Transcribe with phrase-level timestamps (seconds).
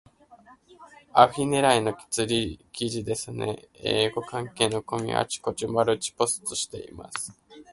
[1.13, 3.67] アフィ狙いの釣り記事ですね。
[3.83, 7.37] 英語関係のコミュのあちこちにマルチポストしています。